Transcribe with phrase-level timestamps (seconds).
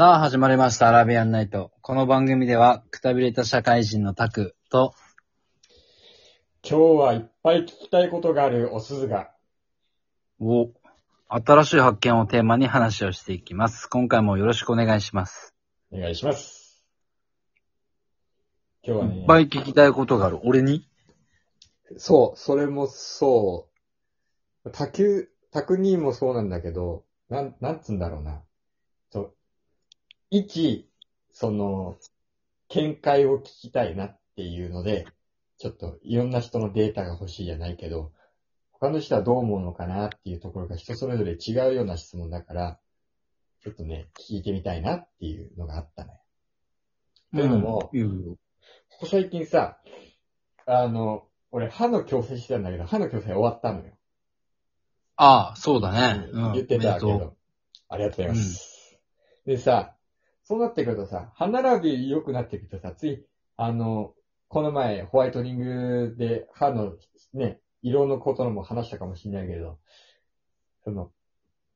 [0.00, 1.72] さあ、始まりました、アラビアンナイト。
[1.82, 4.94] この番組では、くたびれた社会人のタクと、
[6.66, 9.30] 今日はいっぱい聞きたいことがあるおすずが。
[10.40, 10.70] を、
[11.28, 13.88] 新しい発見をテーマに話をしていきます。
[13.88, 15.54] 今回もよろしくお願いします。
[15.92, 16.82] お願いします。
[18.82, 20.38] 今日はねいっ、ぱい聞きたいことがある。
[20.44, 20.88] 俺に？
[21.98, 23.68] そう、それもそ
[24.64, 24.70] う。
[24.70, 28.40] 卓球、卓にもそうなんだけど、なん、なんつうんだろうな。
[30.30, 30.88] 一、
[31.32, 31.96] その、
[32.68, 35.06] 見解を聞きたいなっていうので、
[35.58, 38.12] ちょっといろんな人のデータが欲しいじゃないけど、
[38.72, 42.78] 他の人はどう思うのかなっていうところが人それぞれ違うような質問だから、
[43.62, 46.18] ちょっとね、聞いてみたいなっていうのがあったね。
[47.34, 47.90] というのも
[48.88, 49.78] ここ最近さ、
[50.66, 53.92] あの、俺歯の矯正してたんだけど、歯の矯正終わったのよ。
[55.16, 56.28] ああ、そうだね。
[56.30, 56.52] うん。
[56.52, 57.36] 言ってたけど。
[57.88, 58.98] ありがとうございます。
[59.44, 59.96] でさ、
[60.50, 63.24] そうなってくるとさ、歯並び良くなってくるとさ、つい、
[63.56, 64.14] あの、
[64.48, 66.96] この前ホワイトニングで歯の
[67.34, 69.78] ね、色のことのも話したかもしれないけど、
[70.82, 71.12] その、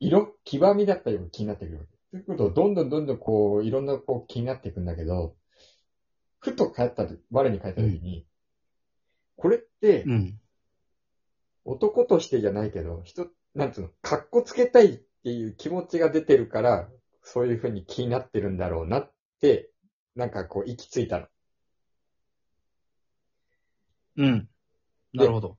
[0.00, 1.88] 色、黄ばみだったりも気になってくる。
[2.10, 5.34] ということをどんどんどんどんこう、いろんなこう気になっていくんだけど、
[6.38, 8.26] ふと帰ったと、我に帰った時に、
[9.36, 10.10] これって、う。
[10.10, 10.40] うん。
[11.64, 16.90] 男としてじゃないけど、人、なんつうの、格好つけたいっていう気持ちが出てるから、
[17.30, 19.70] そういうふうに気になってるんだろうなって、
[20.16, 21.26] なんかこう、行き着いたの。
[24.16, 24.48] うん。
[25.12, 25.58] なるほど。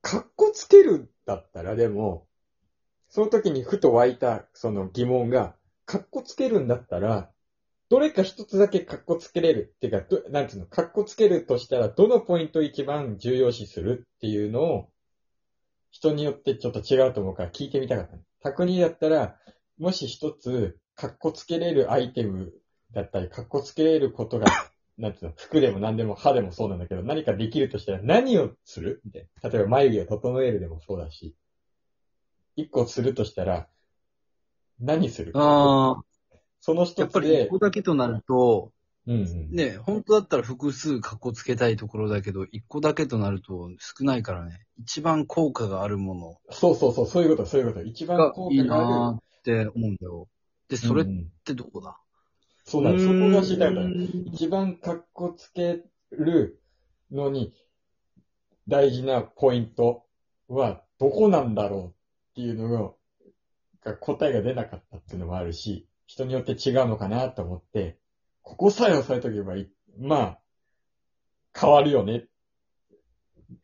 [0.00, 2.26] 格好つけるんだったら、でも、
[3.10, 7.30] その時にふと湧いた、その疑問が、格好つけるんだったら、
[7.90, 14.88] どれか一つだけ格好つけれるっていうか、どなんつうの、格好つけるとしたら、どのポイントを一番重要視するっていうのを、
[15.90, 18.22] 人によってちょっと違うと思うから聞いてみたかったの。
[18.40, 19.36] 卓にだったら、
[19.82, 22.52] もし一つ、格好つけれるアイテム
[22.92, 24.46] だったり、格好つけれることが、
[24.96, 29.00] なんつうの、服でも何でも歯でもそうなんだけど、何かできるとしたら何をする？
[29.04, 29.50] みたいな。
[29.50, 31.34] 例えば眉毛を整えるでもそうだし、
[32.54, 33.68] 一個するとしたら、
[34.78, 35.32] 何する？
[35.34, 36.04] ああ、
[36.60, 38.70] そのや一つでっぱり一、個だけとなると、
[39.08, 39.50] うんうん。
[39.50, 44.60] ね、本当だったら複数格好つけたいところだけど、一個だけとなると少ないからね。
[44.78, 47.82] 一番効果があるもそうそうそう、そういうこと、そういうこと。
[47.84, 49.18] 一番効いい果がある。
[49.42, 50.28] って思うんだよ。
[50.68, 51.06] で、それっ
[51.44, 51.98] てどこだ？
[52.64, 53.86] そうなの、そこが知りたいんだよ。
[53.88, 55.82] うん一番格好つけ
[56.12, 56.60] る
[57.10, 57.52] のに、
[58.68, 60.06] 大事なポイント
[60.46, 61.92] はどこなんだろうっ
[62.36, 62.96] ていうの
[63.84, 67.98] が、答えが出なかったっていうのもあるし、人によって違うのかなと思って、
[68.42, 69.68] ここさえ押さえとけばいい。
[69.98, 70.38] まあ、
[71.58, 72.28] 変わるよね、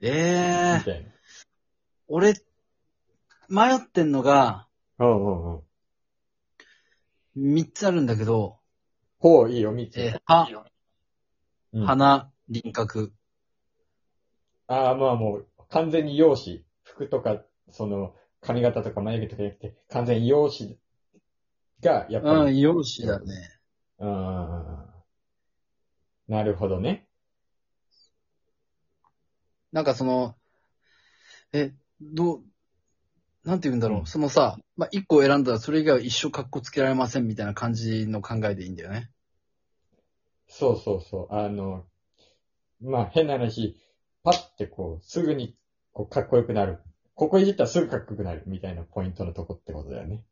[0.01, 1.11] ええみたいな。
[2.09, 2.35] 俺、
[3.49, 4.67] 迷ってんのが、
[4.99, 5.63] うんうんうん。
[7.41, 8.59] 三つあるんだけど、
[9.21, 10.01] ほう、いいよ、三つ。
[10.01, 10.49] えー歯、
[11.73, 13.13] うん鼻、輪郭。
[14.67, 16.65] ああ、まあもう、完全に容姿。
[16.83, 20.75] 服とか、その、髪型とか眉毛とかじゃなくて、完全に容姿
[21.81, 23.61] が、やっぱり、うん、容姿だね。
[24.01, 24.89] うん。
[26.29, 27.09] なるほどね。
[29.73, 30.35] なんかその、
[31.53, 32.45] え、どう、
[33.49, 33.99] なんて言うんだろう。
[34.01, 39.11] うんそのさ、まあ、一個選んだらそれ以外は一生格好つけられませんみたいな感じの考えでいいんだよね。
[40.49, 41.35] そうそうそう。
[41.35, 41.87] あの、
[42.83, 43.81] まあ変な話、
[44.23, 45.57] パッてこう、すぐに、
[45.93, 46.81] こう、かっこよくなる。
[47.15, 50.25] ここいじったらすぐかっこよくなるみたいなポイントのとこってことだよね。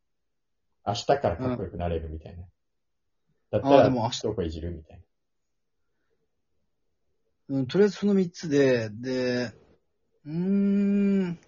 [0.87, 2.43] 明日からかっこよくなれるみたいな。
[3.50, 5.03] だったら、あーでも明日どこいじるみたい
[7.48, 7.56] な。
[7.56, 9.53] うん、とりあえずその三つで、で、
[10.27, 11.38] うーん、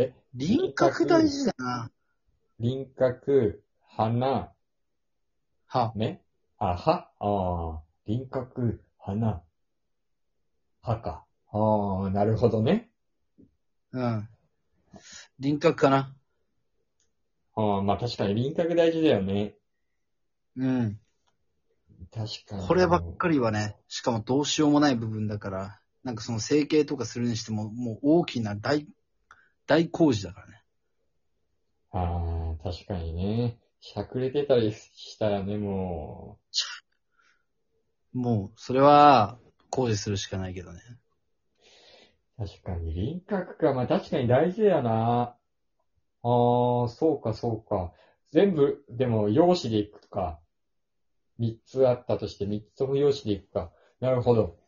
[0.00, 1.90] え、輪郭大事だな。
[2.58, 4.50] 輪郭、鼻、
[5.66, 5.92] 歯。
[5.94, 6.22] 目？
[6.56, 9.42] あ、歯ああ、輪郭、鼻、
[10.80, 11.26] 歯か。
[11.52, 12.90] ああ、なるほどね。
[13.92, 14.28] うん。
[15.38, 16.16] 輪郭かな。
[17.54, 19.54] ああ、まあ確かに輪郭大事だよね。
[20.56, 21.00] うん。
[22.10, 22.66] 確かに。
[22.66, 28.86] こればっかりはね、しかもどうしようもない部分だから、なんかその整形とかするにしても、もう大きな大、
[29.70, 30.62] 大工事だからね。
[31.92, 33.56] ああ、確かにね。
[33.80, 36.40] しゃくれてたりしたらね、も
[38.12, 39.38] もう、それは、
[39.70, 40.80] 工事するしかないけどね。
[42.40, 43.72] う、確かに輪郭か。
[43.72, 45.36] まあ確かに大事だよな。
[46.24, 47.92] ああ、そうかそうか。
[48.32, 50.40] 全部、でも、容姿でいくか。
[51.38, 53.70] 三つあったとして、三つとも容姿でいくか。
[54.00, 54.58] なるほど。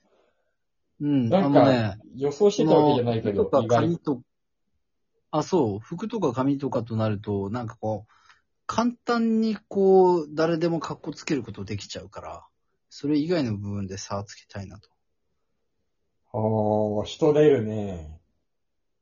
[1.00, 4.22] うん、あなんか、のね、予想してたわけじゃないけど、服とか意外髪と、
[5.32, 8.12] あ、そう、服とか髪とかとなると、なんかこう、
[8.66, 12.46] 簡単にこう、誰でも格好つけることできちゃうから、
[12.90, 14.90] それ以外の部分で差をつけたいなと。
[16.34, 18.20] ああ、人出るね。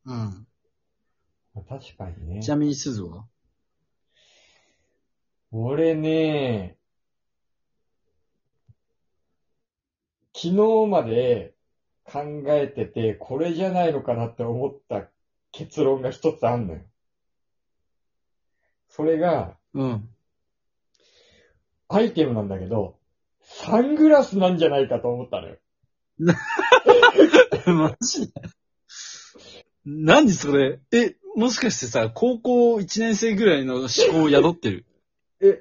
[0.06, 0.46] うん。
[1.68, 2.48] 確かにねち。
[2.48, 3.26] なみに鈴は？
[5.50, 6.76] 俺ね、
[10.32, 10.52] 昨日
[10.88, 11.54] まで
[12.04, 15.08] 考えてて、これじゃないのかなって思った
[15.52, 16.80] 結論が一つあんのよ。
[18.88, 20.08] それが、うん。
[21.88, 22.96] アイテムなんだけど、
[23.42, 25.56] サングラスなんじゃないかと思ったのよ。
[27.66, 28.32] マジで？
[29.84, 30.80] 何それ？
[30.92, 34.86] え、もしかしてさ、高校1年生ぐらいの思考を宿ってる？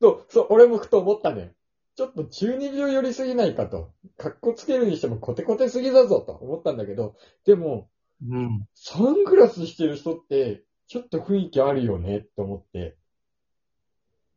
[0.00, 1.48] そう、そう、俺もふと思ったのよ。
[1.96, 3.92] ちょっと中二病寄りすぎないかと。
[4.18, 7.14] 格好つけるにしてもコテコテすぎだぞと思ったんだけど、
[7.46, 7.88] でも、
[8.26, 8.66] うん。
[8.74, 12.96] サングラスしてる人って、ちょっと雰囲気あるよねって思って。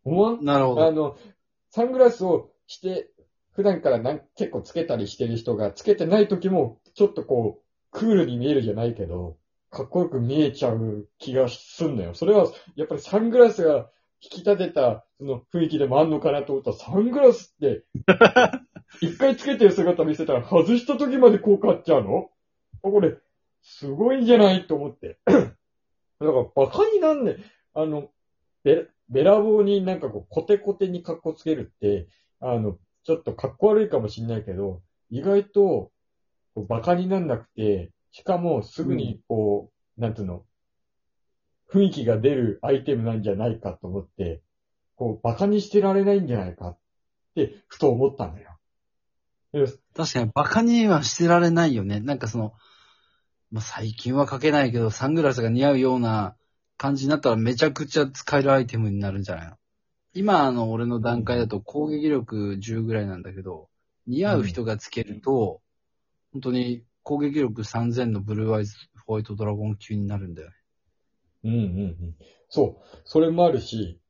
[0.04, 0.44] 思わん？
[0.44, 0.88] なるほど。
[0.88, 1.18] あの、
[1.70, 3.10] サングラスをして、
[3.52, 9.38] 普段からなん結構つけたりしてる人が、つけてない時も、ちょっとこう、クールに見えるじゃないけど、
[9.70, 12.14] かっこよく見えちゃう気がすんのよ。
[12.14, 13.90] それは、やっぱりサングラスが
[14.22, 17.84] 引き立てた、その雰囲気でもあんのかなと思ったら、サングラスって、
[19.02, 22.30] 一回つけてる姿見せたら、外した時まで効果あっちゃうの？
[22.84, 23.18] あこれ、
[23.62, 24.68] すごいんじゃない？
[24.68, 25.20] と思って。
[25.26, 25.48] だか
[26.20, 27.38] ら、バカになんね、
[27.74, 28.10] あの、
[28.64, 32.08] べ、べらぼうになんかこう、コテコテに格好つけるって、
[32.40, 35.92] あの、ちょっと格好悪いかもしんないけど、意外と、
[36.68, 40.44] バカになんなくて、しかもすぐにこう、なんつうの、
[41.72, 44.42] 雰囲気が出るアイテムなんじゃないかと思って、
[44.96, 46.78] こう、バカにしてられないんじゃないかっ
[47.36, 48.58] て、ふと思ったんだよ。
[49.54, 49.66] で
[49.96, 52.00] 確かにバカにはしてられないよね。
[52.00, 52.54] なんかその、
[53.52, 56.36] まあ、最近はかけないけど、サングラスが似合うような
[56.78, 59.56] 感じになったらめちゃくちゃ使えるアイテムになるんじゃないの？
[60.14, 63.70] 今あの俺の段階だと攻撃力10ぐらいなんだけど、
[64.06, 65.62] 似合う人がつけると、
[66.34, 70.54] 本当に攻撃力3000のブルーアイズホワイトドラゴン級になるんだよね。
[71.44, 72.16] うんうんうん。
[72.50, 73.00] そう。
[73.06, 74.02] それもあるし、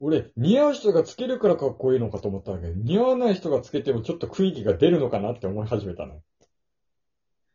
[0.00, 6.20] 俺、似合う人がつけるからかっこいいのかと思ったんだけど、似合わない人がつけてもちょっと雰囲気が出るのかなって思い始めたの。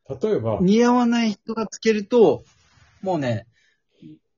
[0.10, 2.44] 例えば、似合わない人がつけると、
[3.02, 3.48] もうね、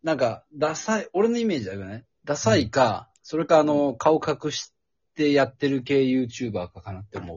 [0.04, 4.74] なんか、ダサい、俺のイメージだけどね、ダサいか、それかあの、顔隠し
[5.16, 7.36] てやってる系 YouTuber かかなって思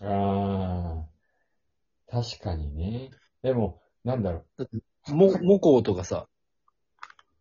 [0.00, 0.04] う。
[0.04, 1.06] あ
[2.08, 3.10] あ、確かにね。
[3.42, 4.44] でも、なんだろ
[5.08, 6.28] も、モコとかさ、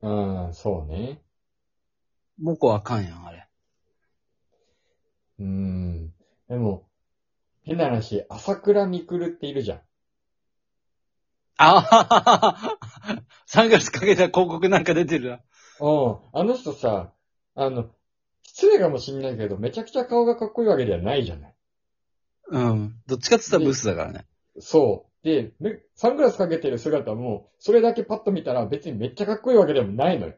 [0.01, 0.07] う。
[0.09, 1.21] うん、そうね。
[2.39, 3.47] モコあかんやん、あれ。
[5.39, 6.13] うん。
[6.47, 6.87] でも、
[7.63, 9.81] 変な話、朝倉未来っているじゃん。
[11.57, 12.77] あははは
[13.45, 15.39] サングラスかけた広告なんか出てるな。
[15.79, 16.17] うん。
[16.33, 17.11] あの人さ、
[17.55, 17.89] あの、
[18.43, 21.55] 失礼かもしんないけど、めちゃくちゃ顔がかっこいいわけではないじゃない。
[22.49, 22.95] うん。
[23.07, 24.25] どっちかって言ったらブスだからね。
[24.59, 25.25] そう。
[25.27, 30.33] で、めサングラスかけてる姿も、それだけパッと見たら別にめっちゃかっこいいわけでもないのよ。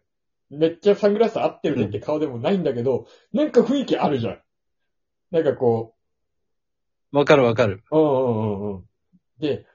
[0.50, 4.42] めっちゃサングラス合ってるねって顔でもないんだけど、なんか雰囲気あるじゃん。
[5.32, 5.96] なんかこ
[7.12, 7.84] わかるわかる。
[7.92, 8.84] う、うんうんうんうん。
[9.40, 9.66] で、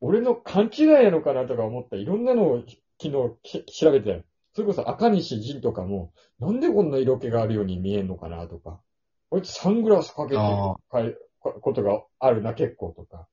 [0.00, 2.64] 俺の勘違いなのかなとか思ったいろんなのを
[3.00, 4.24] 昨日き調べて。
[4.56, 8.80] それこそ赤西仁とかも、なんでこんな色気があるように見えんのかなとか。
[9.28, 11.20] こいつサングラスかけてる
[11.60, 13.28] ことがあるな、結構とか。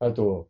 [0.00, 0.48] あと、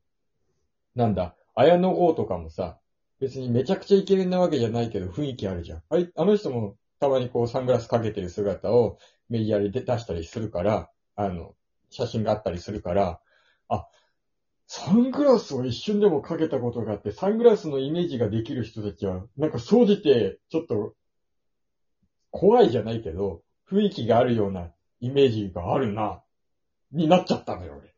[0.97, 2.81] なんだ、綾野剛とかもさ、
[3.21, 5.83] 別にめちゃくちゃイケメンなわけじゃないけど雰囲気あるじゃん。
[5.91, 11.55] あいあの人もたまにこうサングラスかけてる姿をメディアで出したりするから、あの、
[11.91, 13.21] 写真があったりするから、
[13.69, 13.87] あ、
[14.69, 20.95] サングラスを一瞬でもかけたことがあって、サングラスのイメージができる人たちは、なんか総じて、ちょっと、
[22.31, 26.23] 怖いじゃないけど、雰囲気があるようなイメージがあるな、
[26.91, 27.95] になっちゃったのよ、俺。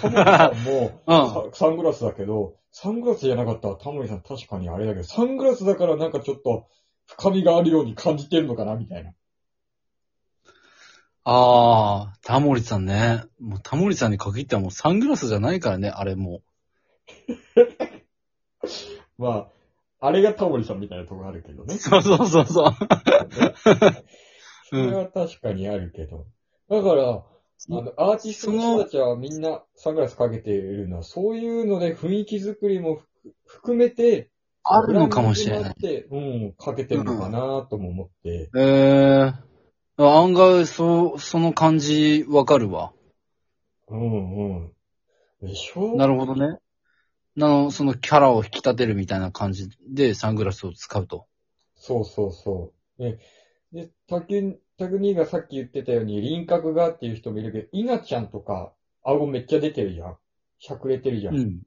[0.00, 1.52] タモリさんも、 うん。
[1.52, 6.66] ササングラスだけど、サングラスじゃなかったらタモリさん確かにあれだけど、サングラスだからなんかちょっと
[7.06, 9.12] 深みがあるように感じてるのかなみたいな。
[11.30, 13.22] ああ、タモリさんね。
[13.38, 16.40] もうタモリさんに限ってはもうサングラスじゃないからね、あれも
[19.18, 19.50] ま
[20.00, 21.78] あ、あれがタモリさんみたいなとこあるけどねう。。
[21.78, 22.72] そうそうそうそう。
[24.70, 26.24] それは確かにあるけど。
[26.70, 27.24] だから、あ
[27.68, 33.06] の、アーティストの人たちはみんなサングラスかけているのは、そういうので雰囲気作りもふ
[33.44, 34.30] 含めて、
[34.62, 35.74] あるのかもしれない。
[36.10, 38.50] うん、かけてるのかなとも思って。
[38.56, 39.47] ええ
[39.98, 42.92] 案外、そう、その感じわかるわ。
[43.88, 44.72] うんうん。
[45.42, 45.96] でしょ？
[45.96, 46.58] なるほどね。
[47.34, 51.26] なの、そのキャラを引き立てるみたいな感じでサングラスを使うと。
[51.74, 53.02] そうそうそう。
[53.02, 53.18] ね、
[53.72, 60.16] で、たく、たくにがさっき言ってたように輪郭がっていう人もいるけど、イナちゃんとか、顎めっちゃ出てるじゃん。
[60.58, 61.36] しゃくれてるじゃん。
[61.36, 61.60] うん。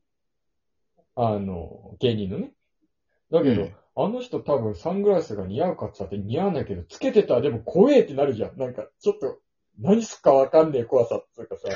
[1.16, 2.54] あの、芸人のね。
[3.30, 8.58] だけど、うんあの人多分サングラスが似合うかって言ったって似合わないけど、つけてたらでも怖えってなるじゃん。
[8.58, 9.40] なんか、ちょっと、
[9.80, 11.68] 何すっかわかんねえ怖さっていうかさ。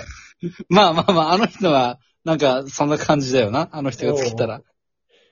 [0.69, 3.69] まあまあまあ、あの人は、なんか、そんな感じだよな。
[3.71, 4.61] あの人が作ったら。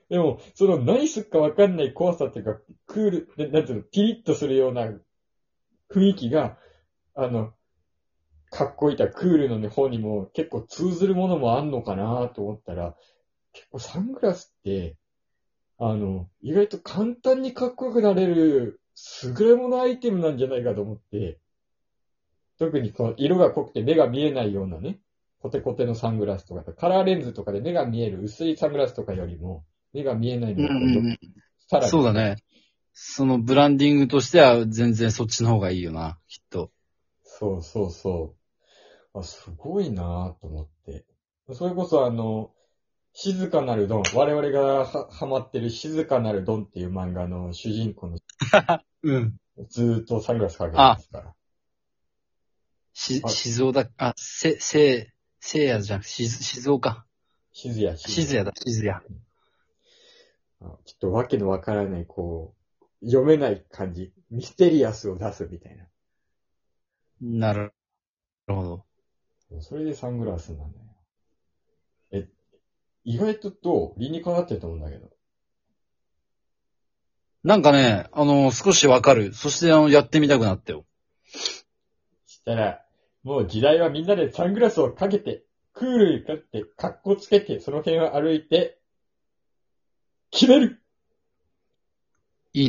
[0.10, 4.92] でも、その何すっかわかんない怖さっていうか、クール、ななんていうの、ピリッとするような
[5.90, 6.58] 雰囲気が、
[7.16, 7.54] あの、
[8.50, 12.96] かっこいいたクールの、ね、方にも結構通ずるものもあんのかなと思ったら、
[13.54, 14.96] 結構サングラスって、
[15.80, 18.80] あの、意外と簡単にかっこよくなれる
[19.24, 21.40] 優れものアイテムなんじゃないかと思って、
[22.60, 25.00] 特にこの色が濃くて目が見えないようなね、
[25.40, 31.20] コテコテのサングラスとか、カラーレンズとかで目が見える薄いサングラスとかよりも、目が見えないのがうんうんうん
[31.68, 31.90] さらに。
[31.90, 32.38] そうだね。
[32.94, 36.72] そのブランディングとしては全然そっちの方がいいよな、きっと。
[37.24, 38.36] そうそうそ
[39.14, 39.20] う。
[39.20, 41.06] あ、すごいなぁと思って。
[41.54, 42.52] それこそあの、
[43.14, 44.04] 静かなるドン。
[44.16, 48.18] 我々がはハマってる静かなるドンっていう漫画の主人公の
[49.04, 49.38] うん。
[49.70, 51.36] ずーっとサングラスかけてますから。
[52.94, 57.06] し、あ静岡だ、あ、せ、せ、せいやじゃん、し、静岡。
[57.52, 58.92] 静や静谷だ、静谷。
[58.92, 59.00] あ
[60.60, 62.56] ちょっとわけのわからない、こ
[63.02, 64.14] う、読めない感じ。
[64.32, 65.88] ミステリアスを出すみたいな。
[67.22, 67.74] なる
[68.48, 68.86] ほ
[69.52, 69.62] ど。
[69.62, 70.86] それでサングラスなんだよ。
[72.12, 72.28] え、
[73.04, 75.10] 意外とどう理にかなってると思うんだけど。
[77.44, 79.34] なんかね、あの、少しわかる。
[79.34, 80.86] そして、あの、やってみたくなったよ。
[82.26, 82.86] したら、
[83.24, 85.44] もう時代はみんなでサングラスをかけて、
[85.74, 88.80] クールにかって、格好つけて、その辺を歩いて、
[90.30, 90.83] 決める